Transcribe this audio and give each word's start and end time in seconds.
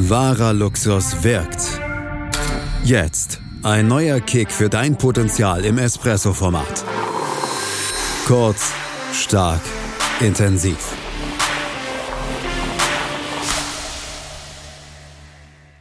Wahrer 0.00 0.52
Luxus 0.52 1.24
wirkt. 1.24 1.80
Jetzt 2.84 3.40
ein 3.64 3.88
neuer 3.88 4.20
Kick 4.20 4.52
für 4.52 4.68
dein 4.68 4.96
Potenzial 4.96 5.64
im 5.64 5.76
Espresso-Format. 5.76 6.84
Kurz, 8.24 8.72
stark, 9.12 9.60
intensiv. 10.20 10.78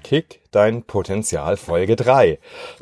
Kick 0.01 0.39
dein 0.49 0.81
Potenzial 0.81 1.55
Folge 1.55 1.95
3. 1.95 2.39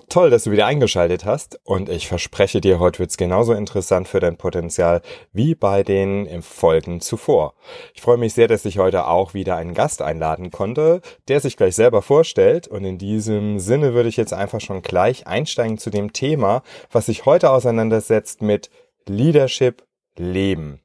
Toll, 0.10 0.30
dass 0.30 0.44
du 0.44 0.52
wieder 0.52 0.68
eingeschaltet 0.68 1.26
hast 1.26 1.60
und 1.64 1.90
ich 1.90 2.08
verspreche 2.08 2.62
dir, 2.62 2.80
heute 2.80 3.00
wird's 3.00 3.18
genauso 3.18 3.54
interessant 3.54 4.08
für 4.08 4.20
dein 4.20 4.38
Potenzial 4.38 5.02
wie 5.34 5.56
bei 5.56 5.84
den 5.84 6.42
Folgen 6.42 7.02
zuvor. 7.02 7.56
Ich 7.94 8.02
freue 8.02 8.18
mich 8.18 8.34
sehr, 8.34 8.48
dass 8.48 8.66
ich 8.66 8.78
heute 8.78 9.08
auch 9.08 9.34
wieder 9.34 9.56
einen 9.56 9.74
Gast 9.74 10.02
einladen 10.02 10.52
konnte, 10.52 11.02
der 11.28 11.40
sich 11.40 11.58
gleich 11.58 11.76
selber 11.76 12.02
vorstellt 12.02 12.68
und 12.68 12.86
in 12.86 12.98
diesem 12.98 13.60
Sinne 13.60 13.94
würde 13.94 14.10
ich 14.10 14.18
jetzt 14.18 14.34
einfach 14.34 14.62
schon 14.62 14.84
gleich 14.84 15.26
einsteigen 15.26 15.78
zu 15.80 15.90
dem 15.90 16.14
Thema, 16.14 16.62
was 16.92 17.08
sich 17.08 17.26
heute 17.26 17.50
auseinandersetzt 17.50 18.42
mit 18.42 18.70
Leadership 19.08 19.84
Leben. 20.18 20.80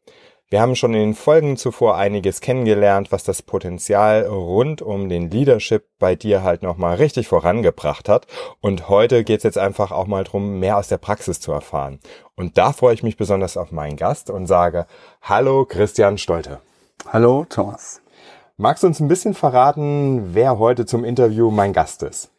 Wir 0.53 0.61
haben 0.61 0.75
schon 0.75 0.95
in 0.95 1.01
den 1.01 1.15
Folgen 1.15 1.57
zuvor 1.57 1.97
einiges 1.97 2.41
kennengelernt, 2.41 3.13
was 3.13 3.23
das 3.23 3.41
Potenzial 3.41 4.27
rund 4.27 4.83
um 4.83 5.09
den 5.09 5.31
Leadership 5.31 5.85
bei 6.01 6.17
dir 6.17 6.43
halt 6.43 6.65
nochmal 6.65 6.97
richtig 6.97 7.29
vorangebracht 7.29 8.09
hat. 8.09 8.27
Und 8.61 8.89
heute 8.89 9.23
geht 9.23 9.39
es 9.39 9.45
jetzt 9.45 9.59
einfach 9.59 9.93
auch 9.93 10.09
mal 10.09 10.25
drum, 10.25 10.59
mehr 10.59 10.77
aus 10.77 10.89
der 10.89 10.99
Praxis 10.99 11.39
zu 11.39 11.53
erfahren. 11.53 12.01
Und 12.35 12.59
da 12.59 12.73
freue 12.73 12.95
ich 12.95 13.05
mich 13.05 13.17
besonders 13.17 13.57
auf 13.57 13.71
meinen 13.71 13.97
Gast 13.97 14.29
und 14.29 14.49
sage 14.49 14.87
Hallo 15.23 15.67
Christian 15.67 16.19
Stolte. 16.19 16.59
Hallo 17.07 17.47
Thomas. 17.49 18.03
Magst 18.57 18.83
du 18.83 18.89
uns 18.89 18.99
ein 18.99 19.07
bisschen 19.07 19.35
verraten, 19.35 20.35
wer 20.35 20.59
heute 20.59 20.85
zum 20.85 21.05
Interview 21.05 21.53
mein 21.53 21.73
Gast 21.73 22.03
ist? 22.03 22.33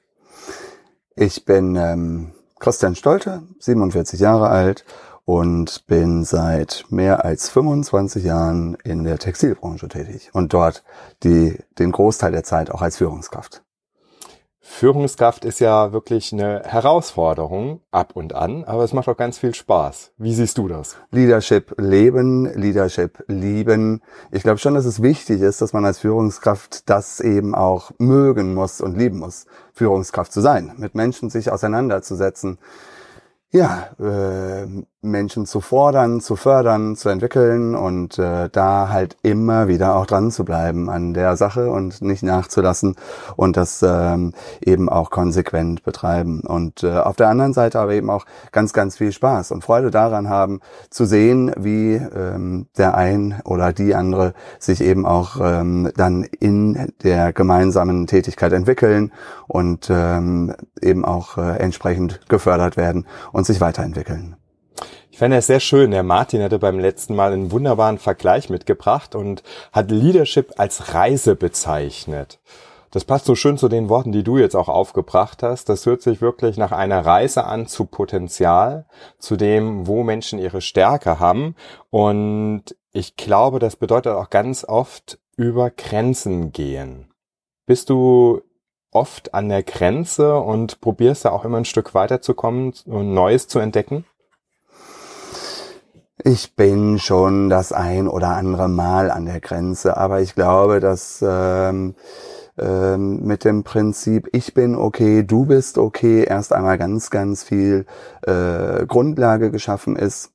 Ich 1.16 1.46
bin 1.46 1.78
ähm, 1.78 2.34
Christian 2.60 2.96
Stolte, 2.96 3.44
47 3.60 4.20
Jahre 4.20 4.50
alt 4.50 4.84
und 5.26 5.86
bin 5.88 6.24
seit 6.24 6.86
mehr 6.90 7.26
als 7.26 7.50
25 7.50 8.24
Jahren 8.24 8.76
in 8.84 9.04
der 9.04 9.20
Textilbranche 9.20 9.88
tätig 9.88 10.30
und 10.34 10.54
dort 10.54 10.84
die, 11.24 11.58
den 11.80 11.92
Großteil 11.92 12.32
der 12.32 12.44
Zeit 12.44 12.72
auch 12.72 12.82
als 12.82 12.98
Führungskraft. 12.98 13.64
Führungskraft 14.64 15.44
ist 15.44 15.60
ja 15.60 15.92
wirklich 15.92 16.32
eine 16.32 16.62
Herausforderung 16.64 17.82
ab 17.92 18.12
und 18.16 18.34
an, 18.34 18.64
aber 18.64 18.84
es 18.84 18.94
macht 18.94 19.10
auch 19.10 19.18
ganz 19.18 19.38
viel 19.38 19.54
Spaß. 19.54 20.14
Wie 20.18 20.34
siehst 20.34 20.58
du 20.58 20.68
das? 20.68 20.98
Leadership 21.10 21.74
leben, 21.78 22.46
Leadership 22.46 23.24
lieben. 23.28 24.02
Ich 24.32 24.44
glaube 24.44 24.60
schon, 24.60 24.76
dass 24.76 24.86
es 24.86 25.02
wichtig 25.02 25.42
ist, 25.42 25.62
dass 25.62 25.74
man 25.74 25.84
als 25.84 26.00
Führungskraft 26.00 26.90
das 26.90 27.20
eben 27.20 27.54
auch 27.54 27.92
mögen 27.98 28.54
muss 28.54 28.82
und 28.82 28.98
lieben 28.98 29.20
muss, 29.20 29.46
Führungskraft 29.74 30.32
zu 30.32 30.42
sein, 30.42 30.74
mit 30.78 30.96
Menschen 30.96 31.30
sich 31.30 31.52
auseinanderzusetzen, 31.52 32.58
ja, 33.52 33.90
äh, 34.00 34.68
Menschen 35.04 35.48
zu 35.48 35.62
fordern, 35.62 36.22
zu 36.22 36.36
fördern, 36.36 36.96
zu 36.96 37.10
entwickeln 37.10 37.74
und 37.74 38.20
äh, 38.20 38.50
da 38.52 38.90
halt 38.90 39.18
immer 39.24 39.68
wieder 39.68 39.96
auch 39.96 40.06
dran 40.06 40.30
zu 40.30 40.46
bleiben 40.46 40.92
an 40.92 41.16
der 41.16 41.38
Sache 41.38 41.72
und 41.72 42.04
nicht 42.04 42.22
nachzulassen 42.22 42.96
und 43.36 43.58
das 43.58 43.84
ähm, 43.84 44.34
eben 44.64 44.90
auch 44.90 45.10
konsequent 45.10 45.84
betreiben. 45.84 46.42
Und 46.42 46.84
äh, 46.84 47.00
auf 47.00 47.16
der 47.16 47.30
anderen 47.30 47.54
Seite 47.54 47.80
aber 47.80 47.94
eben 47.94 48.12
auch 48.12 48.26
ganz, 48.52 48.74
ganz 48.74 48.98
viel 48.98 49.12
Spaß 49.12 49.52
und 49.52 49.64
Freude 49.64 49.90
daran 49.90 50.30
haben, 50.30 50.60
zu 50.92 51.06
sehen, 51.06 51.52
wie 51.58 51.96
ähm, 51.96 52.68
der 52.78 52.94
ein 52.96 53.42
oder 53.44 53.74
die 53.74 53.96
andere 53.96 54.34
sich 54.60 54.82
eben 54.82 55.08
auch 55.08 55.38
ähm, 55.42 55.92
dann 55.96 56.24
in 56.24 56.94
der 57.02 57.34
gemeinsamen 57.34 58.06
Tätigkeit 58.06 58.54
entwickeln 58.54 59.12
und 59.48 59.90
ähm, 59.90 60.54
eben 60.80 61.06
auch 61.06 61.40
äh, 61.40 61.58
entsprechend 61.58 62.22
gefördert 62.30 62.78
werden 62.78 63.08
und 63.32 63.48
sich 63.48 63.62
weiterentwickeln. 63.62 64.36
Fände 65.22 65.38
es 65.38 65.46
sehr 65.46 65.60
schön. 65.60 65.92
Der 65.92 66.02
Martin 66.02 66.42
hatte 66.42 66.58
beim 66.58 66.80
letzten 66.80 67.14
Mal 67.14 67.32
einen 67.32 67.52
wunderbaren 67.52 68.00
Vergleich 68.00 68.50
mitgebracht 68.50 69.14
und 69.14 69.44
hat 69.72 69.92
Leadership 69.92 70.54
als 70.58 70.96
Reise 70.96 71.36
bezeichnet. 71.36 72.40
Das 72.90 73.06
passt 73.06 73.26
so 73.26 73.36
schön 73.36 73.56
zu 73.56 73.70
den 73.70 73.88
Worten, 73.88 74.14
die 74.14 74.24
du 74.24 74.40
jetzt 74.40 74.56
auch 74.56 74.68
aufgebracht 74.68 75.44
hast. 75.44 75.70
Das 75.70 75.86
hört 75.86 76.02
sich 76.02 76.22
wirklich 76.22 76.58
nach 76.58 76.72
einer 76.72 77.06
Reise 77.06 77.44
an 77.44 77.68
zu 77.68 77.86
Potenzial, 77.86 78.88
zu 79.20 79.36
dem, 79.36 79.86
wo 79.86 80.02
Menschen 80.02 80.40
ihre 80.40 80.60
Stärke 80.60 81.20
haben. 81.20 81.56
Und 81.92 82.76
ich 82.92 83.16
glaube, 83.16 83.60
das 83.60 83.76
bedeutet 83.76 84.14
auch 84.14 84.32
ganz 84.32 84.66
oft 84.66 85.20
über 85.38 85.70
Grenzen 85.70 86.52
gehen. 86.52 87.12
Bist 87.68 87.92
du 87.92 88.42
oft 88.90 89.36
an 89.36 89.50
der 89.50 89.62
Grenze 89.62 90.38
und 90.38 90.82
probierst 90.82 91.26
da 91.26 91.30
auch 91.30 91.46
immer 91.46 91.58
ein 91.58 91.66
Stück 91.66 91.94
weiterzukommen 91.94 92.74
und 92.88 93.14
Neues 93.14 93.48
zu 93.48 93.60
entdecken? 93.60 94.04
Ich 96.24 96.56
bin 96.56 97.00
schon 97.00 97.50
das 97.50 97.72
ein 97.72 98.08
oder 98.08 98.30
andere 98.30 98.70
Mal 98.70 99.10
an 99.10 99.26
der 99.26 99.40
Grenze, 99.40 99.98
aber 99.98 100.22
ich 100.22 100.36
glaube, 100.36 100.80
dass 100.80 101.24
ähm, 101.28 101.96
ähm, 102.60 103.24
mit 103.24 103.44
dem 103.44 103.64
Prinzip 103.64 104.30
ich 104.32 104.54
bin 104.54 104.76
okay, 104.76 105.24
du 105.24 105.46
bist 105.46 105.80
okay, 105.80 106.24
erst 106.24 106.54
einmal 106.54 106.78
ganz, 106.78 107.10
ganz 107.10 107.44
viel 107.44 107.86
äh, 108.22 108.86
Grundlage 108.86 109.50
geschaffen 109.50 109.96
ist. 109.96 110.32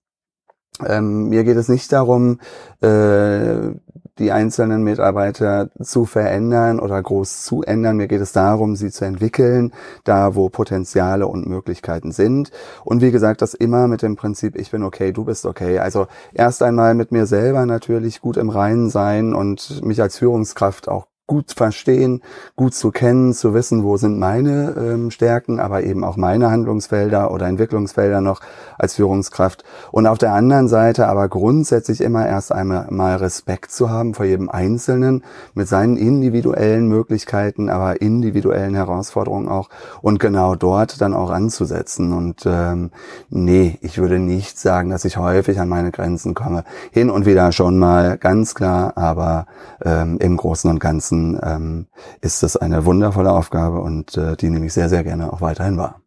Ähm, 0.85 1.29
mir 1.29 1.45
geht 1.45 1.57
es 1.57 1.69
nicht 1.69 1.93
darum, 1.93 2.41
äh, 2.83 3.71
die 4.19 4.32
einzelnen 4.32 4.82
Mitarbeiter 4.82 5.71
zu 5.81 6.06
verändern 6.06 6.81
oder 6.81 7.03
groß 7.03 7.43
zu 7.43 7.62
ändern. 7.62 7.97
Mir 7.97 8.09
geht 8.09 8.21
es 8.21 8.32
darum, 8.32 8.77
sie 8.77 8.91
zu 8.91 9.04
entwickeln, 9.04 9.72
da 10.04 10.34
wo 10.34 10.49
Potenziale 10.49 11.27
und 11.27 11.47
Möglichkeiten 11.47 12.12
sind. 12.12 12.50
Und 12.84 13.03
wie 13.03 13.10
gesagt, 13.10 13.43
das 13.43 13.55
immer 13.55 13.88
mit 13.88 14.03
dem 14.03 14.16
Prinzip, 14.16 14.56
ich 14.56 14.71
bin 14.71 14.82
okay, 14.82 15.12
du 15.12 15.25
bist 15.25 15.47
okay. 15.47 15.78
Also 15.78 16.06
erst 16.32 16.62
einmal 16.62 16.94
mit 16.94 17.12
mir 17.12 17.26
selber 17.26 17.66
natürlich 17.66 18.21
gut 18.21 18.37
im 18.37 18.50
Reinen 18.50 18.91
sein 18.91 19.34
und 19.34 19.84
mich 19.84 20.00
als 20.00 20.19
Führungskraft 20.19 20.88
auch 20.88 21.06
gut 21.26 21.53
verstehen, 21.53 22.22
gut 22.54 22.75
zu 22.75 22.92
kennen, 22.92 23.32
zu 23.32 23.53
wissen, 23.53 23.82
wo 23.82 23.97
sind 23.97 24.19
meine 24.19 24.75
ähm, 24.78 25.10
Stärken, 25.10 25.59
aber 25.59 25.82
eben 25.82 26.04
auch 26.04 26.16
meine 26.16 26.50
Handlungsfelder 26.50 27.32
oder 27.32 27.47
Entwicklungsfelder 27.47 28.20
noch 28.20 28.41
als 28.78 28.94
Führungskraft. 28.94 29.64
Und 29.91 30.06
auf 30.06 30.19
der 30.19 30.32
anderen 30.32 30.69
Seite 30.69 31.09
aber 31.09 31.28
grundsätzlich 31.28 32.00
immer 32.00 32.26
erst 32.26 32.53
einmal 32.53 32.87
mal 32.91 33.16
Respekt 33.16 33.72
zu 33.72 33.91
haben 33.91 34.14
vor 34.14 34.25
jedem 34.25 34.48
Einzelnen 34.48 35.25
mit 35.54 35.66
seinen 35.66 35.97
individuellen 35.97 36.87
Möglichkeiten, 36.87 37.70
aber 37.70 38.00
individuellen 38.00 38.75
Herausforderungen 38.75 39.48
auch 39.48 39.69
und 40.03 40.20
genau 40.20 40.54
dort 40.54 41.00
dann 41.00 41.12
auch 41.12 41.31
anzusetzen. 41.31 42.12
Und 42.12 42.44
ähm, 42.47 42.91
nee, 43.31 43.78
ich 43.82 43.98
würde 43.98 44.20
nicht 44.20 44.60
sagen, 44.60 44.91
dass 44.91 45.04
ich 45.04 45.16
häufig 45.16 45.58
an 45.58 45.69
meine 45.69 45.91
Grenzen 45.91 46.34
komme. 46.34 46.62
Hin 46.93 47.10
und 47.10 47.26
wieder 47.26 47.50
schon 47.50 47.78
mal, 47.78 48.16
ganz 48.16 48.54
klar, 48.54 48.93
aber 48.97 49.47
ähm, 49.84 50.19
im 50.20 50.37
Großen 50.37 50.70
und 50.70 50.78
Ganzen 50.78 51.16
ansonsten 51.16 51.41
ähm, 51.43 51.87
ist 52.21 52.43
das 52.43 52.56
eine 52.56 52.84
wundervolle 52.84 53.32
Aufgabe 53.32 53.81
und 53.81 54.16
äh, 54.16 54.37
die 54.37 54.50
nehme 54.50 54.66
ich 54.66 54.72
sehr, 54.72 54.88
sehr 54.88 55.04
gerne 55.04 55.32
auch 55.32 55.41
weiterhin 55.41 55.77
wahr. 55.77 56.00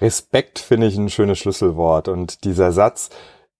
Respekt 0.00 0.58
finde 0.58 0.86
ich 0.86 0.96
ein 0.96 1.10
schönes 1.10 1.38
Schlüsselwort 1.38 2.08
und 2.08 2.44
dieser 2.44 2.72
Satz, 2.72 3.10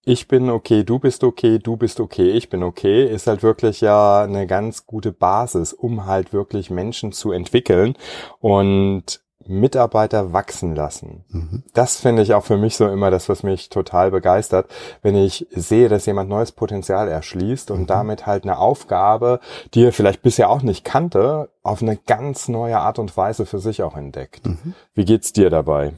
ich 0.02 0.28
bin 0.28 0.48
okay, 0.48 0.82
du 0.84 0.98
bist 0.98 1.22
okay, 1.22 1.58
du 1.58 1.76
bist 1.76 2.00
okay, 2.00 2.30
ich 2.30 2.48
bin 2.48 2.62
okay, 2.62 3.04
ist 3.04 3.26
halt 3.26 3.42
wirklich 3.42 3.82
ja 3.82 4.22
eine 4.22 4.46
ganz 4.46 4.86
gute 4.86 5.12
Basis, 5.12 5.74
um 5.74 6.06
halt 6.06 6.32
wirklich 6.32 6.70
Menschen 6.70 7.12
zu 7.12 7.32
entwickeln 7.32 7.94
und 8.38 9.20
Mitarbeiter 9.50 10.32
wachsen 10.32 10.74
lassen. 10.74 11.24
Mhm. 11.28 11.62
Das 11.74 11.96
finde 11.96 12.22
ich 12.22 12.34
auch 12.34 12.44
für 12.44 12.56
mich 12.56 12.76
so 12.76 12.88
immer 12.88 13.10
das, 13.10 13.28
was 13.28 13.42
mich 13.42 13.68
total 13.68 14.10
begeistert, 14.10 14.70
wenn 15.02 15.14
ich 15.14 15.46
sehe, 15.50 15.88
dass 15.88 16.06
jemand 16.06 16.30
neues 16.30 16.52
Potenzial 16.52 17.08
erschließt 17.08 17.70
und 17.70 17.80
mhm. 17.80 17.86
damit 17.86 18.26
halt 18.26 18.44
eine 18.44 18.58
Aufgabe, 18.58 19.40
die 19.74 19.84
er 19.84 19.92
vielleicht 19.92 20.22
bisher 20.22 20.50
auch 20.50 20.62
nicht 20.62 20.84
kannte, 20.84 21.50
auf 21.62 21.82
eine 21.82 21.96
ganz 21.96 22.48
neue 22.48 22.78
Art 22.78 22.98
und 22.98 23.16
Weise 23.16 23.44
für 23.44 23.58
sich 23.58 23.82
auch 23.82 23.96
entdeckt. 23.96 24.46
Mhm. 24.46 24.74
Wie 24.94 25.04
geht's 25.04 25.32
dir 25.32 25.50
dabei? 25.50 25.92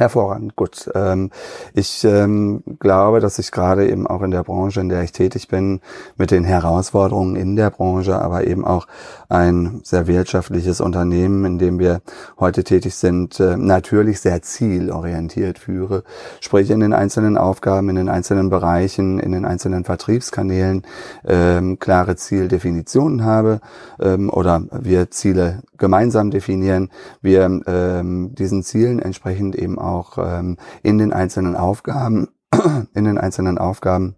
Hervorragend, 0.00 0.56
gut. 0.56 0.90
Ähm, 0.94 1.30
ich 1.74 2.04
ähm, 2.04 2.62
glaube, 2.78 3.20
dass 3.20 3.38
ich 3.38 3.52
gerade 3.52 3.86
eben 3.86 4.06
auch 4.06 4.22
in 4.22 4.30
der 4.30 4.42
Branche, 4.44 4.80
in 4.80 4.88
der 4.88 5.02
ich 5.02 5.12
tätig 5.12 5.48
bin, 5.48 5.80
mit 6.16 6.30
den 6.30 6.42
Herausforderungen 6.42 7.36
in 7.36 7.54
der 7.54 7.68
Branche, 7.68 8.18
aber 8.18 8.46
eben 8.46 8.64
auch 8.64 8.86
ein 9.28 9.82
sehr 9.84 10.06
wirtschaftliches 10.06 10.80
Unternehmen, 10.80 11.44
in 11.44 11.58
dem 11.58 11.78
wir 11.78 12.00
heute 12.38 12.64
tätig 12.64 12.94
sind, 12.94 13.40
äh, 13.40 13.58
natürlich 13.58 14.20
sehr 14.20 14.40
zielorientiert 14.40 15.58
führe. 15.58 16.02
Sprich 16.40 16.70
in 16.70 16.80
den 16.80 16.94
einzelnen 16.94 17.36
Aufgaben, 17.36 17.90
in 17.90 17.96
den 17.96 18.08
einzelnen 18.08 18.48
Bereichen, 18.48 19.18
in 19.18 19.32
den 19.32 19.44
einzelnen 19.44 19.84
Vertriebskanälen 19.84 20.80
ähm, 21.26 21.78
klare 21.78 22.16
Zieldefinitionen 22.16 23.22
habe 23.22 23.60
ähm, 24.00 24.30
oder 24.30 24.62
wir 24.72 25.10
Ziele 25.10 25.62
gemeinsam 25.76 26.30
definieren, 26.30 26.88
wir 27.20 27.60
ähm, 27.66 28.34
diesen 28.34 28.62
Zielen 28.62 28.98
entsprechend 28.98 29.56
eben 29.56 29.78
auch 29.78 29.89
ähm, 30.18 30.56
in 30.82 30.98
den 30.98 31.12
einzelnen 31.12 31.56
Aufgaben, 31.56 32.28
in 32.94 33.04
den 33.04 33.18
einzelnen 33.18 33.58
Aufgaben 33.58 34.16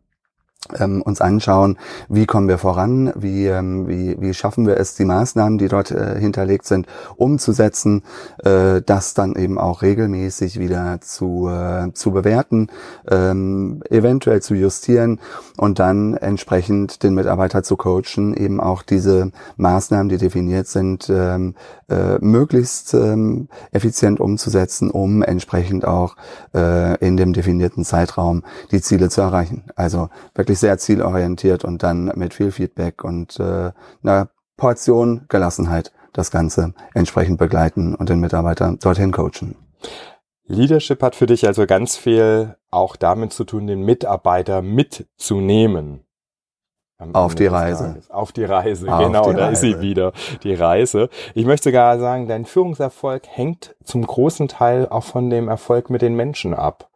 ähm, 0.79 1.03
uns 1.03 1.21
anschauen, 1.21 1.79
wie 2.09 2.27
kommen 2.27 2.49
wir 2.49 2.59
voran, 2.59 3.13
wie, 3.17 3.47
ähm, 3.47 3.89
wie, 3.89 4.17
wie 4.21 4.35
schaffen 4.35 4.67
wir 4.67 4.77
es, 4.77 4.95
die 4.95 5.05
Maßnahmen, 5.05 5.59
die 5.59 5.69
dort 5.69 5.91
äh, 5.91 6.19
hinterlegt 6.19 6.67
sind, 6.67 6.87
umzusetzen, 7.17 8.03
äh, 8.45 8.81
das 8.81 9.15
dann 9.15 9.35
eben 9.37 9.59
auch 9.59 9.83
regelmäßig 9.83 10.59
wieder 10.59 11.01
zu, 11.01 11.49
äh, 11.49 11.93
zu 11.93 12.13
bewerten, 12.13 12.69
ähm, 13.11 13.83
eventuell 13.91 14.41
zu 14.41 14.55
justieren 14.55 15.21
und 15.57 15.79
dann 15.79 16.15
entsprechend 16.15 17.03
den 17.03 17.15
Mitarbeiter 17.15 17.63
zu 17.63 17.77
coachen, 17.77 18.35
eben 18.35 18.61
auch 18.61 18.83
diese 18.83 19.33
Maßnahmen, 19.57 20.09
die 20.09 20.19
definiert 20.19 20.69
sind, 20.69 21.11
ähm, 21.11 21.55
äh, 21.89 22.19
möglichst 22.21 22.95
ähm, 22.95 23.49
effizient 23.71 24.21
umzusetzen, 24.21 24.91
um 24.91 25.23
entsprechend 25.23 25.87
auch 25.87 26.17
äh, 26.55 26.97
in 27.05 27.17
dem 27.17 27.33
definierten 27.33 27.85
Zeitraum 27.85 28.45
die 28.71 28.81
Ziele 28.81 29.11
zu 29.11 29.21
erreichen. 29.21 29.65
Also 29.77 30.09
wirklich 30.35 30.52
sehr 30.59 30.79
zielorientiert 30.79 31.65
und 31.65 31.83
dann 31.83 32.13
mit 32.17 32.35
viel 32.35 32.51
Feedback 32.51 33.05
und 33.05 33.39
äh, 33.39 33.73
einer 34.03 34.29
Portion 34.57 35.25
Gelassenheit 35.29 35.93
das 36.13 36.31
Ganze 36.31 36.75
entsprechend 36.95 37.39
begleiten 37.39 37.95
und 37.95 38.09
den 38.09 38.21
Mitarbeiter 38.21 38.77
dorthin 38.81 39.13
coachen. 39.13 39.57
Leadership 40.45 41.03
hat 41.03 41.15
für 41.15 41.27
dich 41.27 41.47
also 41.47 41.67
ganz 41.67 41.97
viel 41.97 42.57
auch 42.71 42.97
damit 42.97 43.33
zu 43.33 43.45
tun, 43.45 43.67
den 43.67 43.83
Mitarbeiter 43.83 44.63
mitzunehmen. 44.63 46.05
Auf 47.13 47.35
die 47.35 47.47
Reise. 47.47 48.01
Auf 48.11 48.31
die 48.31 48.45
Reise, 48.45 48.93
Auf 48.93 49.05
genau, 49.05 49.31
die 49.31 49.37
da 49.37 49.47
Reise. 49.47 49.53
ist 49.53 49.61
sie 49.61 49.81
wieder, 49.81 50.13
die 50.45 50.55
Reise. 50.55 51.09
Ich 51.35 51.47
möchte 51.47 51.71
sogar 51.71 51.99
sagen, 51.99 52.29
dein 52.29 52.45
Führungserfolg 52.45 53.27
hängt 53.27 53.75
zum 53.83 54.07
großen 54.07 54.47
Teil 54.47 54.89
auch 54.89 55.03
von 55.03 55.29
dem 55.29 55.49
Erfolg 55.49 55.91
mit 55.91 56.03
den 56.03 56.15
Menschen 56.15 56.55
ab. 56.55 56.91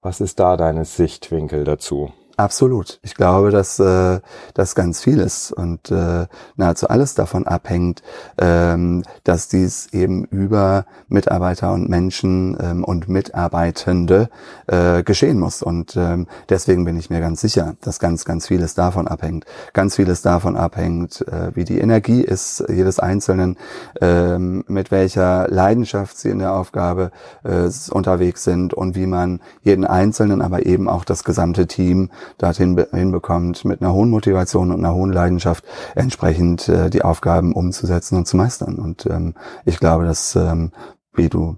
Was 0.00 0.20
ist 0.20 0.38
da 0.38 0.56
deine 0.56 0.84
Sichtwinkel 0.84 1.64
dazu? 1.64 2.12
Absolut. 2.42 2.98
Ich 3.02 3.14
glaube, 3.14 3.52
dass 3.52 3.78
äh, 3.78 4.18
das 4.54 4.74
ganz 4.74 5.00
vieles 5.00 5.52
und 5.52 5.92
äh, 5.92 6.26
nahezu 6.56 6.88
alles 6.88 7.14
davon 7.14 7.46
abhängt, 7.46 8.02
ähm, 8.36 9.04
dass 9.22 9.46
dies 9.46 9.86
eben 9.92 10.24
über 10.24 10.84
Mitarbeiter 11.06 11.72
und 11.72 11.88
Menschen 11.88 12.56
ähm, 12.60 12.82
und 12.82 13.08
Mitarbeitende 13.08 14.28
äh, 14.66 15.04
geschehen 15.04 15.38
muss. 15.38 15.62
Und 15.62 15.94
ähm, 15.94 16.26
deswegen 16.48 16.84
bin 16.84 16.98
ich 16.98 17.10
mir 17.10 17.20
ganz 17.20 17.42
sicher, 17.42 17.76
dass 17.80 18.00
ganz, 18.00 18.24
ganz 18.24 18.48
vieles 18.48 18.74
davon 18.74 19.06
abhängt. 19.06 19.44
Ganz 19.72 19.94
vieles 19.94 20.22
davon 20.22 20.56
abhängt, 20.56 21.24
äh, 21.28 21.54
wie 21.54 21.64
die 21.64 21.78
Energie 21.78 22.22
ist 22.22 22.64
jedes 22.68 22.98
Einzelnen, 22.98 23.56
äh, 24.00 24.36
mit 24.36 24.90
welcher 24.90 25.46
Leidenschaft 25.46 26.18
sie 26.18 26.30
in 26.30 26.40
der 26.40 26.54
Aufgabe 26.54 27.12
äh, 27.44 27.70
unterwegs 27.92 28.42
sind 28.42 28.74
und 28.74 28.96
wie 28.96 29.06
man 29.06 29.38
jeden 29.62 29.84
Einzelnen, 29.84 30.42
aber 30.42 30.66
eben 30.66 30.88
auch 30.88 31.04
das 31.04 31.22
gesamte 31.22 31.68
Team 31.68 32.10
dorthin 32.38 32.84
hinbekommt, 32.92 33.64
mit 33.64 33.80
einer 33.80 33.92
hohen 33.92 34.10
Motivation 34.10 34.70
und 34.70 34.84
einer 34.84 34.94
hohen 34.94 35.12
Leidenschaft 35.12 35.64
entsprechend 35.94 36.68
äh, 36.68 36.90
die 36.90 37.02
Aufgaben 37.02 37.52
umzusetzen 37.54 38.16
und 38.16 38.26
zu 38.26 38.36
meistern. 38.36 38.76
Und 38.76 39.06
ähm, 39.06 39.34
ich 39.64 39.78
glaube, 39.78 40.04
dass, 40.04 40.36
ähm, 40.36 40.72
wie 41.14 41.28
du 41.28 41.56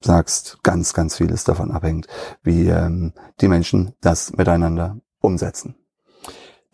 sagst, 0.00 0.58
ganz, 0.62 0.94
ganz 0.94 1.16
vieles 1.16 1.44
davon 1.44 1.70
abhängt, 1.70 2.06
wie 2.42 2.68
ähm, 2.68 3.12
die 3.40 3.48
Menschen 3.48 3.92
das 4.00 4.32
miteinander 4.36 4.96
umsetzen. 5.20 5.76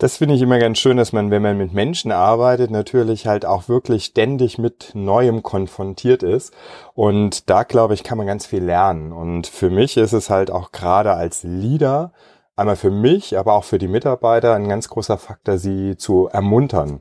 Das 0.02 0.16
finde 0.16 0.34
ich 0.34 0.42
immer 0.42 0.58
ganz 0.58 0.78
schön, 0.78 0.96
dass 0.96 1.12
man, 1.12 1.30
wenn 1.30 1.42
man 1.42 1.56
mit 1.56 1.72
Menschen 1.72 2.10
arbeitet, 2.10 2.72
natürlich 2.72 3.28
halt 3.28 3.46
auch 3.46 3.68
wirklich 3.68 4.06
ständig 4.06 4.58
mit 4.58 4.90
Neuem 4.94 5.44
konfrontiert 5.44 6.24
ist. 6.24 6.52
Und 6.94 7.48
da, 7.48 7.62
glaube 7.62 7.94
ich, 7.94 8.02
kann 8.02 8.18
man 8.18 8.26
ganz 8.26 8.44
viel 8.44 8.64
lernen. 8.64 9.12
Und 9.12 9.46
für 9.46 9.70
mich 9.70 9.96
ist 9.96 10.12
es 10.12 10.28
halt 10.28 10.50
auch 10.50 10.72
gerade 10.72 11.12
als 11.12 11.44
Leader 11.44 12.12
einmal 12.56 12.76
für 12.76 12.90
mich, 12.90 13.38
aber 13.38 13.54
auch 13.54 13.64
für 13.64 13.78
die 13.78 13.88
Mitarbeiter 13.88 14.54
ein 14.54 14.68
ganz 14.68 14.88
großer 14.88 15.18
Faktor, 15.18 15.58
sie 15.58 15.96
zu 15.96 16.28
ermuntern. 16.28 17.00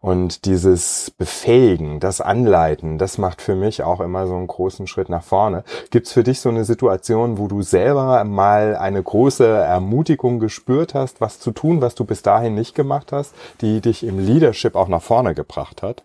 Und 0.00 0.46
dieses 0.46 1.10
Befähigen, 1.10 2.00
das 2.00 2.22
Anleiten, 2.22 2.96
das 2.96 3.18
macht 3.18 3.42
für 3.42 3.54
mich 3.54 3.82
auch 3.82 4.00
immer 4.00 4.26
so 4.26 4.34
einen 4.34 4.46
großen 4.46 4.86
Schritt 4.86 5.10
nach 5.10 5.22
vorne. 5.22 5.62
Gibt 5.90 6.06
es 6.06 6.14
für 6.14 6.22
dich 6.22 6.40
so 6.40 6.48
eine 6.48 6.64
Situation, 6.64 7.36
wo 7.36 7.48
du 7.48 7.60
selber 7.60 8.24
mal 8.24 8.76
eine 8.76 9.02
große 9.02 9.46
Ermutigung 9.46 10.38
gespürt 10.38 10.94
hast, 10.94 11.20
was 11.20 11.38
zu 11.38 11.50
tun, 11.50 11.82
was 11.82 11.94
du 11.94 12.06
bis 12.06 12.22
dahin 12.22 12.54
nicht 12.54 12.74
gemacht 12.74 13.12
hast, 13.12 13.34
die 13.60 13.82
dich 13.82 14.02
im 14.02 14.18
Leadership 14.18 14.74
auch 14.74 14.88
nach 14.88 15.02
vorne 15.02 15.34
gebracht 15.34 15.82
hat? 15.82 16.02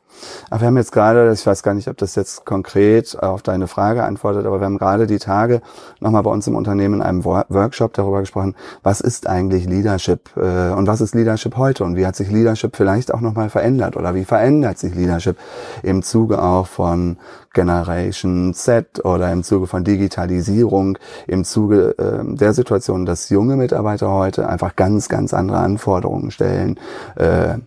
Aber 0.49 0.61
wir 0.61 0.67
haben 0.67 0.77
jetzt 0.77 0.91
gerade, 0.91 1.31
ich 1.31 1.45
weiß 1.45 1.63
gar 1.63 1.73
nicht, 1.73 1.87
ob 1.87 1.97
das 1.97 2.15
jetzt 2.15 2.45
konkret 2.45 3.21
auf 3.21 3.41
deine 3.41 3.67
Frage 3.67 4.03
antwortet, 4.03 4.45
aber 4.45 4.59
wir 4.59 4.65
haben 4.65 4.77
gerade 4.77 5.07
die 5.07 5.19
Tage 5.19 5.61
nochmal 5.99 6.23
bei 6.23 6.31
uns 6.31 6.47
im 6.47 6.55
Unternehmen 6.55 6.95
in 6.95 7.01
einem 7.01 7.25
Workshop 7.25 7.93
darüber 7.93 8.19
gesprochen, 8.19 8.55
was 8.83 9.01
ist 9.01 9.27
eigentlich 9.27 9.65
Leadership 9.65 10.29
äh, 10.37 10.71
und 10.71 10.87
was 10.87 11.01
ist 11.01 11.15
Leadership 11.15 11.57
heute 11.57 11.83
und 11.83 11.95
wie 11.95 12.05
hat 12.05 12.15
sich 12.15 12.29
Leadership 12.29 12.75
vielleicht 12.75 13.13
auch 13.13 13.21
nochmal 13.21 13.49
verändert 13.49 13.97
oder 13.97 14.15
wie 14.15 14.25
verändert 14.25 14.77
sich 14.77 14.95
Leadership 14.95 15.37
im 15.83 16.03
Zuge 16.03 16.41
auch 16.41 16.67
von 16.67 17.17
Generation 17.53 18.53
Z 18.53 19.03
oder 19.03 19.31
im 19.31 19.41
Zuge 19.43 19.65
von 19.65 19.83
Digitalisierung, 19.83 20.99
im 21.25 21.43
Zuge 21.43 21.95
äh, 21.97 22.35
der 22.35 22.53
Situation, 22.53 23.05
dass 23.05 23.29
junge 23.29 23.55
Mitarbeiter 23.55 24.11
heute 24.11 24.47
einfach 24.47 24.75
ganz, 24.75 25.09
ganz 25.09 25.33
andere 25.33 25.57
Anforderungen 25.57 26.29
stellen. 26.29 26.79
Äh, 27.15 27.59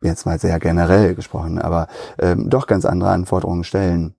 jetzt 0.00 0.26
mal 0.26 0.38
sehr 0.38 0.58
generell 0.58 1.14
gesprochen, 1.14 1.58
aber 1.58 1.88
ähm, 2.18 2.50
doch 2.50 2.66
ganz 2.66 2.84
andere 2.84 3.10
Anforderungen 3.10 3.64
stellen. 3.64 4.14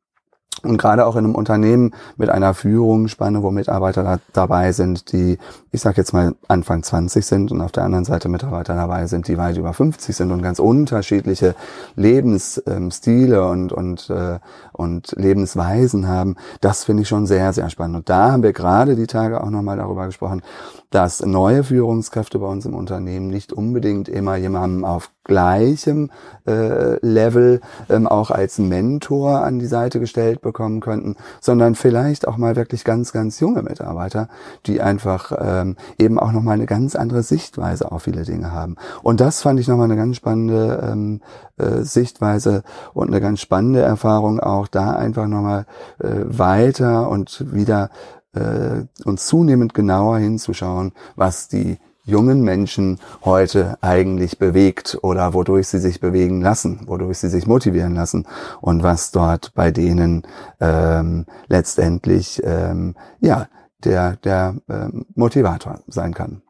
Und 0.64 0.78
gerade 0.78 1.08
auch 1.08 1.16
in 1.16 1.26
einem 1.26 1.34
Unternehmen 1.34 1.96
mit 2.18 2.30
einer 2.30 2.54
Führungsspanne, 2.54 3.42
wo 3.42 3.50
Mitarbeiter 3.50 4.04
da, 4.04 4.20
dabei 4.32 4.74
sind, 4.74 5.12
die, 5.12 5.40
ich 5.72 5.82
sage 5.82 5.98
jetzt 5.98 6.14
mal, 6.14 6.36
Anfang 6.48 6.84
20 6.84 7.26
sind 7.26 7.52
und 7.52 7.62
auf 7.62 7.72
der 7.72 7.84
anderen 7.84 8.06
Seite 8.06 8.30
Mitarbeiter 8.30 8.76
dabei 8.76 9.08
sind, 9.08 9.28
die 9.28 9.40
weit 9.40 9.58
über 9.58 9.74
50 9.74 10.16
sind 10.16 10.32
und 10.32 10.44
ganz 10.44 10.60
unterschiedliche 10.60 11.56
Lebensstile 11.96 13.38
ähm, 13.38 13.50
und, 13.50 13.74
und, 13.74 14.10
äh, 14.12 14.38
und 14.74 15.14
Lebensweisen 15.18 16.08
haben, 16.08 16.36
das 16.60 16.84
finde 16.84 17.04
ich 17.04 17.10
schon 17.10 17.26
sehr, 17.26 17.54
sehr 17.54 17.70
spannend. 17.72 17.96
Und 17.96 18.10
da 18.10 18.32
haben 18.32 18.44
wir 18.44 18.54
gerade 18.54 18.96
die 18.96 19.08
Tage 19.08 19.42
auch 19.42 19.50
nochmal 19.50 19.78
darüber 19.78 20.06
gesprochen, 20.06 20.44
dass 20.92 21.26
neue 21.26 21.64
Führungskräfte 21.64 22.38
bei 22.38 22.48
uns 22.48 22.68
im 22.68 22.76
Unternehmen 22.76 23.30
nicht 23.30 23.52
unbedingt 23.52 24.10
immer 24.10 24.36
jemanden 24.36 24.86
auf 24.86 25.10
gleichem 25.24 26.10
äh, 26.48 26.98
Level 27.06 27.62
ähm, 27.90 28.08
auch 28.08 28.32
als 28.32 28.58
Mentor 28.58 29.44
an 29.44 29.60
die 29.60 29.68
Seite 29.68 30.00
gestellt 30.00 30.42
bekommen 30.42 30.80
könnten, 30.80 31.16
sondern 31.40 31.76
vielleicht 31.76 32.28
auch 32.28 32.38
mal 32.38 32.56
wirklich 32.56 32.84
ganz, 32.84 33.12
ganz 33.12 33.40
junge 33.40 33.62
Mitarbeiter, 33.62 34.30
die 34.66 34.82
einfach 34.82 35.32
ähm, 35.40 35.76
eben 36.00 36.20
auch 36.20 36.32
nochmal 36.32 36.56
eine 36.56 36.66
ganz 36.66 36.96
andere 36.96 37.24
Sichtweise 37.24 37.92
auf 37.92 38.04
viele 38.04 38.24
Dinge 38.24 38.52
haben. 38.52 38.76
Und 39.04 39.22
das 39.22 39.42
fand 39.42 39.60
ich 39.60 39.68
nochmal 39.68 39.86
eine 39.86 39.96
ganz 39.96 40.16
spannende 40.18 40.90
ähm, 40.92 41.22
äh, 41.58 41.84
Sichtweise 41.84 42.64
und 42.94 43.08
eine 43.08 43.22
ganz 43.22 43.42
spannende 43.42 43.82
Erfahrung, 43.82 44.40
auch 44.40 44.68
da 44.68 44.92
einfach 44.92 45.28
nochmal 45.28 45.66
äh, 46.00 46.10
weiter 46.26 47.10
und 47.10 47.54
wieder 47.54 47.90
äh, 48.34 48.86
uns 49.06 49.28
zunehmend 49.28 49.74
genauer 49.74 50.18
hinzuschauen, 50.18 50.94
was 51.16 51.48
die 51.48 51.78
jungen 52.04 52.42
Menschen 52.42 53.00
heute 53.24 53.78
eigentlich 53.82 54.40
bewegt 54.40 54.98
oder 55.02 55.34
wodurch 55.34 55.68
sie 55.68 55.80
sich 55.80 56.00
bewegen 56.00 56.42
lassen, 56.42 56.82
wodurch 56.86 57.20
sie 57.20 57.30
sich 57.30 57.48
motivieren 57.48 57.96
lassen 57.96 58.28
und 58.60 58.84
was 58.84 59.12
dort 59.12 59.54
bei 59.54 59.72
denen 59.72 60.24
ähm, 60.60 61.26
letztendlich 61.48 62.42
ähm, 62.44 62.96
ja 63.20 63.48
der 63.84 64.18
der 64.18 64.56
ähm, 64.70 65.06
Motivator 65.16 65.80
sein 65.88 66.14
kann. 66.14 66.42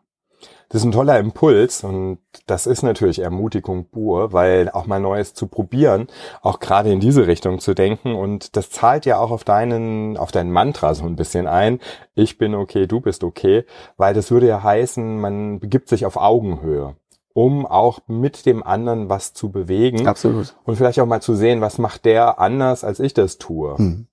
Das 0.71 0.81
ist 0.81 0.85
ein 0.85 0.93
toller 0.93 1.19
Impuls 1.19 1.83
und 1.83 2.19
das 2.47 2.65
ist 2.65 2.81
natürlich 2.81 3.19
Ermutigung 3.19 3.89
pur, 3.89 4.31
weil 4.31 4.69
auch 4.69 4.85
mal 4.85 5.01
Neues 5.01 5.33
zu 5.33 5.47
probieren, 5.47 6.07
auch 6.41 6.61
gerade 6.61 6.91
in 6.91 7.01
diese 7.01 7.27
Richtung 7.27 7.59
zu 7.59 7.73
denken 7.73 8.15
und 8.15 8.55
das 8.55 8.69
zahlt 8.69 9.05
ja 9.05 9.19
auch 9.19 9.31
auf 9.31 9.43
deinen, 9.43 10.15
auf 10.15 10.31
dein 10.31 10.49
Mantra 10.49 10.93
so 10.93 11.03
ein 11.05 11.17
bisschen 11.17 11.45
ein. 11.45 11.81
Ich 12.15 12.37
bin 12.37 12.55
okay, 12.55 12.87
du 12.87 13.01
bist 13.01 13.25
okay, 13.25 13.65
weil 13.97 14.13
das 14.13 14.31
würde 14.31 14.47
ja 14.47 14.63
heißen, 14.63 15.19
man 15.19 15.59
begibt 15.59 15.89
sich 15.89 16.05
auf 16.05 16.15
Augenhöhe 16.15 16.95
um 17.33 17.65
auch 17.65 17.99
mit 18.07 18.45
dem 18.45 18.61
anderen 18.61 19.07
was 19.07 19.33
zu 19.33 19.51
bewegen. 19.51 20.05
Absolut. 20.05 20.53
Und 20.65 20.75
vielleicht 20.75 20.99
auch 20.99 21.05
mal 21.05 21.21
zu 21.21 21.33
sehen, 21.33 21.61
was 21.61 21.77
macht 21.77 22.03
der 22.03 22.39
anders, 22.39 22.83
als 22.83 22.99
ich 22.99 23.13
das 23.13 23.37
tue. 23.37 23.77
Hm. 23.77 24.07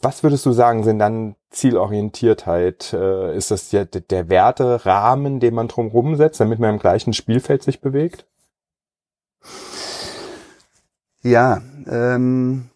Was 0.00 0.22
würdest 0.22 0.46
du 0.46 0.52
sagen, 0.52 0.84
sind 0.84 1.00
dann 1.00 1.34
Zielorientiertheit? 1.50 2.92
Äh, 2.92 3.36
ist 3.36 3.50
das 3.50 3.70
der, 3.70 3.84
der 3.84 4.28
Werterahmen, 4.28 5.40
den 5.40 5.54
man 5.54 5.68
drumherum 5.68 6.16
setzt, 6.16 6.40
damit 6.40 6.60
man 6.60 6.74
im 6.74 6.78
gleichen 6.78 7.12
Spielfeld 7.12 7.62
sich 7.62 7.80
bewegt? 7.80 8.26
Ja, 11.22 11.60
ähm, 11.88 12.70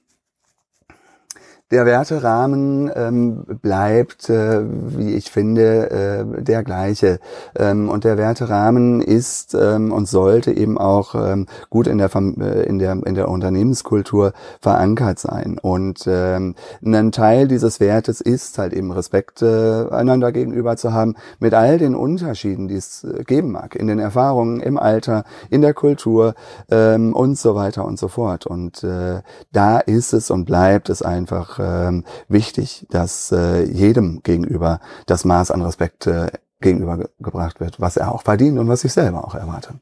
Der 1.72 1.86
Werterahmen 1.86 2.90
ähm, 2.94 3.44
bleibt, 3.62 4.28
äh, 4.28 4.60
wie 4.62 5.14
ich 5.14 5.30
finde, 5.30 5.90
äh, 5.90 6.42
der 6.42 6.62
gleiche. 6.64 7.18
Ähm, 7.56 7.88
und 7.88 8.04
der 8.04 8.18
Werterahmen 8.18 9.00
ist 9.00 9.54
ähm, 9.54 9.90
und 9.90 10.06
sollte 10.06 10.52
eben 10.52 10.76
auch 10.76 11.14
ähm, 11.14 11.46
gut 11.70 11.86
in 11.86 11.96
der, 11.96 12.14
äh, 12.14 12.64
in, 12.64 12.78
der, 12.78 12.92
in 13.06 13.14
der 13.14 13.30
Unternehmenskultur 13.30 14.34
verankert 14.60 15.18
sein. 15.18 15.58
Und 15.62 16.04
ähm, 16.06 16.56
ein 16.84 17.10
Teil 17.10 17.48
dieses 17.48 17.80
Wertes 17.80 18.20
ist 18.20 18.58
halt 18.58 18.74
eben 18.74 18.92
Respekt 18.92 19.40
äh, 19.40 19.88
einander 19.88 20.30
gegenüber 20.30 20.76
zu 20.76 20.92
haben, 20.92 21.14
mit 21.40 21.54
all 21.54 21.78
den 21.78 21.94
Unterschieden, 21.94 22.68
die 22.68 22.76
es 22.76 23.02
äh, 23.02 23.24
geben 23.24 23.50
mag, 23.50 23.76
in 23.76 23.86
den 23.86 23.98
Erfahrungen, 23.98 24.60
im 24.60 24.76
Alter, 24.76 25.24
in 25.48 25.62
der 25.62 25.72
Kultur 25.72 26.34
ähm, 26.70 27.14
und 27.14 27.38
so 27.38 27.54
weiter 27.54 27.86
und 27.86 27.98
so 27.98 28.08
fort. 28.08 28.44
Und 28.44 28.84
äh, 28.84 29.22
da 29.52 29.78
ist 29.78 30.12
es 30.12 30.30
und 30.30 30.44
bleibt 30.44 30.90
es 30.90 31.00
einfach 31.00 31.61
ähm, 31.62 32.04
wichtig, 32.28 32.86
dass 32.90 33.32
äh, 33.32 33.62
jedem 33.62 34.22
gegenüber 34.22 34.80
das 35.06 35.24
Maß 35.24 35.50
an 35.50 35.62
Respekt 35.62 36.06
äh, 36.06 36.30
gegenübergebracht 36.60 37.60
wird, 37.60 37.80
was 37.80 37.96
er 37.96 38.12
auch 38.12 38.22
verdient 38.22 38.58
und 38.58 38.68
was 38.68 38.84
ich 38.84 38.92
selber 38.92 39.24
auch 39.26 39.34
erwarte. 39.34 39.74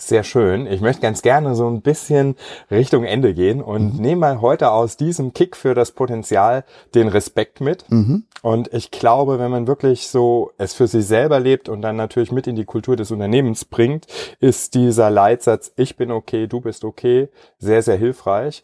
Sehr 0.00 0.22
schön. 0.22 0.68
Ich 0.68 0.80
möchte 0.80 1.02
ganz 1.02 1.22
gerne 1.22 1.56
so 1.56 1.68
ein 1.68 1.82
bisschen 1.82 2.36
Richtung 2.70 3.02
Ende 3.02 3.34
gehen 3.34 3.60
und 3.60 3.96
mhm. 3.96 4.00
nehme 4.00 4.20
mal 4.20 4.40
heute 4.40 4.70
aus 4.70 4.96
diesem 4.96 5.32
Kick 5.32 5.56
für 5.56 5.74
das 5.74 5.90
Potenzial 5.90 6.64
den 6.94 7.08
Respekt 7.08 7.60
mit. 7.60 7.84
Mhm. 7.90 8.22
Und 8.42 8.72
ich 8.72 8.92
glaube, 8.92 9.40
wenn 9.40 9.50
man 9.50 9.66
wirklich 9.66 10.06
so 10.06 10.52
es 10.56 10.72
für 10.72 10.86
sich 10.86 11.04
selber 11.04 11.40
lebt 11.40 11.68
und 11.68 11.82
dann 11.82 11.96
natürlich 11.96 12.30
mit 12.30 12.46
in 12.46 12.54
die 12.54 12.64
Kultur 12.64 12.94
des 12.94 13.10
Unternehmens 13.10 13.64
bringt, 13.64 14.06
ist 14.38 14.74
dieser 14.74 15.10
Leitsatz, 15.10 15.72
ich 15.74 15.96
bin 15.96 16.12
okay, 16.12 16.46
du 16.46 16.60
bist 16.60 16.84
okay, 16.84 17.28
sehr, 17.58 17.82
sehr 17.82 17.96
hilfreich. 17.96 18.62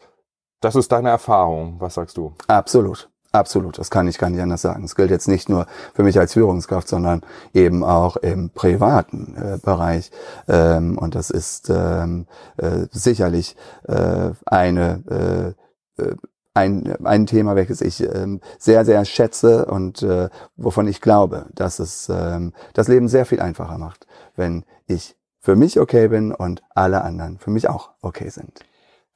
Das 0.65 0.75
ist 0.75 0.91
deine 0.91 1.09
Erfahrung. 1.09 1.75
Was 1.77 1.93
sagst 1.93 2.17
du? 2.17 2.33
Absolut. 2.47 3.07
Absolut, 3.31 3.77
das 3.77 3.91
kann 3.91 4.07
ich 4.07 4.17
gar 4.17 4.31
nicht 4.31 4.41
anders 4.41 4.63
sagen. 4.63 4.83
Es 4.83 4.95
gilt 4.95 5.11
jetzt 5.11 5.27
nicht 5.27 5.47
nur 5.47 5.67
für 5.93 6.01
mich 6.01 6.17
als 6.17 6.33
Führungskraft, 6.33 6.87
sondern 6.87 7.21
eben 7.53 7.83
auch 7.83 8.17
im 8.17 8.49
privaten 8.49 9.35
äh, 9.35 9.59
Bereich. 9.61 10.09
Ähm, 10.47 10.97
und 10.97 11.13
das 11.13 11.29
ist 11.29 11.69
ähm, 11.69 12.25
äh, 12.57 12.87
sicherlich 12.89 13.55
äh, 13.87 14.31
eine 14.47 15.55
äh, 15.99 16.03
äh 16.03 16.15
ein, 16.55 16.95
ein 17.05 17.27
Thema, 17.27 17.55
welches 17.55 17.81
ich 17.81 18.01
ähm, 18.01 18.41
sehr, 18.57 18.85
sehr 18.85 19.05
schätze 19.05 19.65
und 19.65 20.01
äh, 20.01 20.29
wovon 20.55 20.87
ich 20.87 20.99
glaube, 20.99 21.45
dass 21.53 21.77
es 21.77 22.09
ähm, 22.09 22.53
das 22.73 22.87
Leben 22.87 23.07
sehr 23.07 23.27
viel 23.27 23.41
einfacher 23.41 23.77
macht, 23.77 24.07
wenn 24.35 24.63
ich 24.87 25.15
für 25.41 25.55
mich 25.55 25.79
okay 25.79 26.07
bin 26.07 26.31
und 26.31 26.63
alle 26.73 27.03
anderen 27.03 27.37
für 27.37 27.51
mich 27.51 27.69
auch 27.69 27.91
okay 28.01 28.29
sind. 28.29 28.63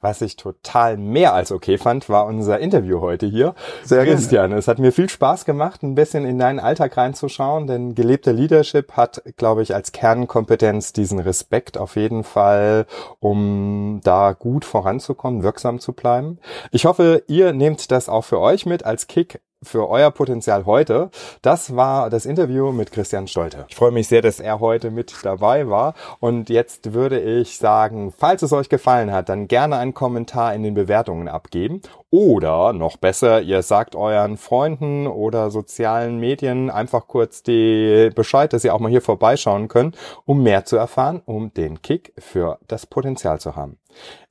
Was 0.02 0.22
ich 0.22 0.36
total 0.36 0.96
mehr 0.96 1.34
als 1.34 1.52
okay 1.52 1.76
fand, 1.76 2.08
war 2.08 2.24
unser 2.24 2.58
Interview 2.58 3.02
heute 3.02 3.26
hier. 3.26 3.54
Sehr 3.84 4.06
Christian, 4.06 4.48
gerne. 4.48 4.58
es 4.58 4.66
hat 4.66 4.78
mir 4.78 4.92
viel 4.92 5.10
Spaß 5.10 5.44
gemacht, 5.44 5.82
ein 5.82 5.94
bisschen 5.94 6.24
in 6.24 6.38
deinen 6.38 6.58
Alltag 6.58 6.96
reinzuschauen, 6.96 7.66
denn 7.66 7.94
gelebter 7.94 8.32
Leadership 8.32 8.92
hat, 8.92 9.22
glaube 9.36 9.62
ich, 9.62 9.74
als 9.74 9.92
Kernkompetenz 9.92 10.94
diesen 10.94 11.18
Respekt 11.18 11.76
auf 11.76 11.96
jeden 11.96 12.24
Fall, 12.24 12.86
um 13.18 14.00
da 14.02 14.32
gut 14.32 14.64
voranzukommen, 14.64 15.42
wirksam 15.42 15.80
zu 15.80 15.92
bleiben. 15.92 16.38
Ich 16.70 16.86
hoffe, 16.86 17.22
ihr 17.26 17.52
nehmt 17.52 17.90
das 17.90 18.08
auch 18.08 18.24
für 18.24 18.40
euch 18.40 18.64
mit 18.64 18.86
als 18.86 19.06
Kick 19.06 19.40
für 19.62 19.88
euer 19.88 20.10
Potenzial 20.10 20.64
heute. 20.64 21.10
Das 21.42 21.76
war 21.76 22.08
das 22.08 22.24
Interview 22.24 22.72
mit 22.72 22.92
Christian 22.92 23.28
Stolte. 23.28 23.66
Ich 23.68 23.76
freue 23.76 23.90
mich 23.90 24.08
sehr, 24.08 24.22
dass 24.22 24.40
er 24.40 24.60
heute 24.60 24.90
mit 24.90 25.14
dabei 25.22 25.68
war. 25.68 25.94
Und 26.18 26.48
jetzt 26.48 26.94
würde 26.94 27.20
ich 27.20 27.58
sagen, 27.58 28.12
falls 28.16 28.42
es 28.42 28.52
euch 28.52 28.70
gefallen 28.70 29.12
hat, 29.12 29.28
dann 29.28 29.48
gerne 29.48 29.76
einen 29.76 29.92
Kommentar 29.92 30.54
in 30.54 30.62
den 30.62 30.74
Bewertungen 30.74 31.28
abgeben. 31.28 31.82
Oder 32.10 32.72
noch 32.72 32.96
besser, 32.96 33.42
ihr 33.42 33.62
sagt 33.62 33.94
euren 33.94 34.36
Freunden 34.36 35.06
oder 35.06 35.50
sozialen 35.50 36.18
Medien 36.18 36.70
einfach 36.70 37.06
kurz 37.06 37.42
die 37.42 38.10
Bescheid, 38.14 38.52
dass 38.52 38.62
sie 38.62 38.70
auch 38.70 38.80
mal 38.80 38.90
hier 38.90 39.02
vorbeischauen 39.02 39.68
können, 39.68 39.92
um 40.24 40.42
mehr 40.42 40.64
zu 40.64 40.76
erfahren, 40.76 41.22
um 41.24 41.52
den 41.52 41.82
Kick 41.82 42.14
für 42.18 42.58
das 42.66 42.86
Potenzial 42.86 43.38
zu 43.40 43.56
haben. 43.56 43.79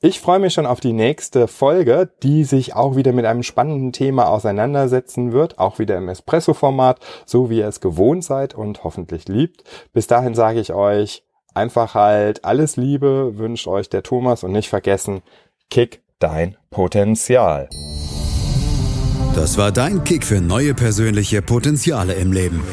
Ich 0.01 0.19
freue 0.19 0.39
mich 0.39 0.53
schon 0.53 0.65
auf 0.65 0.79
die 0.79 0.93
nächste 0.93 1.47
Folge, 1.47 2.09
die 2.23 2.43
sich 2.43 2.75
auch 2.75 2.95
wieder 2.95 3.11
mit 3.11 3.25
einem 3.25 3.43
spannenden 3.43 3.91
Thema 3.91 4.29
auseinandersetzen 4.29 5.31
wird, 5.31 5.59
auch 5.59 5.79
wieder 5.79 5.97
im 5.97 6.09
Espresso-Format, 6.09 6.99
so 7.25 7.49
wie 7.49 7.59
ihr 7.59 7.67
es 7.67 7.81
gewohnt 7.81 8.23
seid 8.23 8.55
und 8.55 8.83
hoffentlich 8.83 9.27
liebt. 9.27 9.63
Bis 9.93 10.07
dahin 10.07 10.35
sage 10.35 10.59
ich 10.59 10.73
euch 10.73 11.23
einfach 11.53 11.95
halt 11.95 12.45
alles 12.45 12.77
Liebe, 12.77 13.37
wünscht 13.37 13.67
euch 13.67 13.89
der 13.89 14.03
Thomas 14.03 14.43
und 14.43 14.51
nicht 14.51 14.69
vergessen, 14.69 15.21
kick 15.69 16.01
dein 16.19 16.57
Potenzial. 16.69 17.69
Das 19.35 19.57
war 19.57 19.71
dein 19.71 20.03
Kick 20.03 20.25
für 20.25 20.41
neue 20.41 20.73
persönliche 20.73 21.41
Potenziale 21.41 22.13
im 22.13 22.31
Leben. 22.31 22.63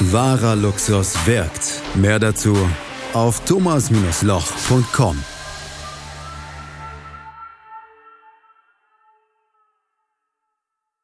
Wahrer 0.00 0.56
Luxus 0.56 1.26
wirkt. 1.26 1.82
Mehr 1.94 2.18
dazu 2.18 2.56
auf 3.14 3.40
thomas-loch.com. 3.40 5.29